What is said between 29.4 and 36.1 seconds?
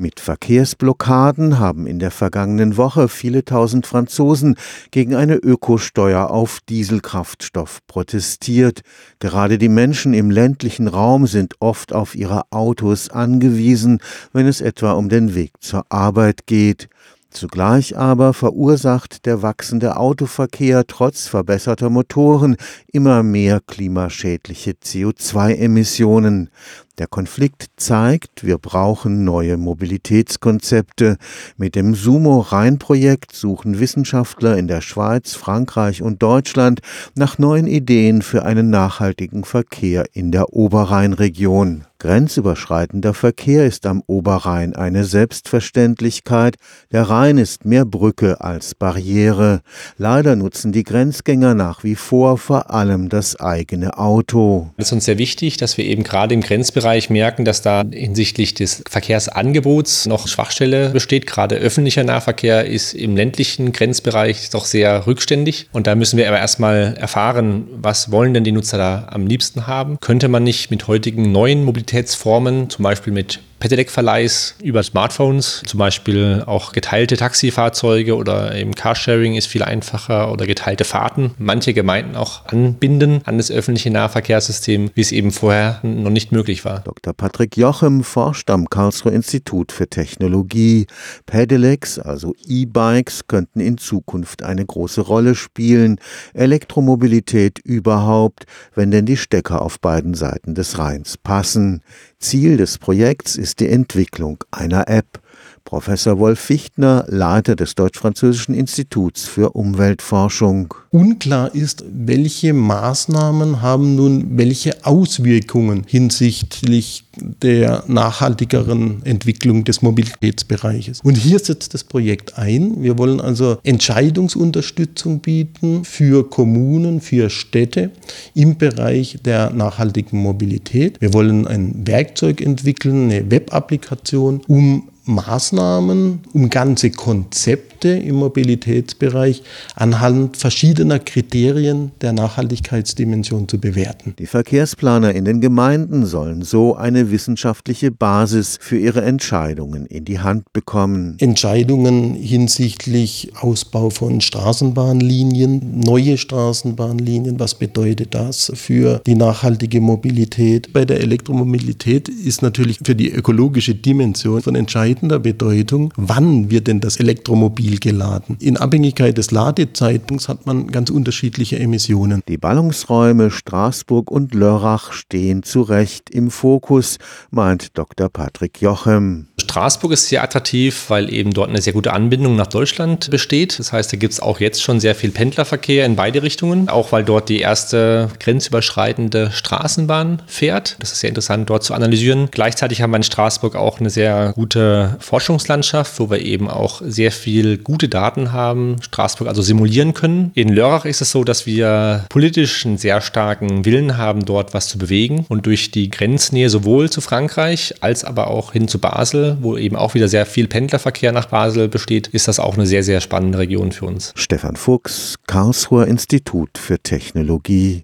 Mobilitätskonzepte. Mit dem Sumo-Rhein-Projekt suchen Wissenschaftler in der Schweiz, Frankreich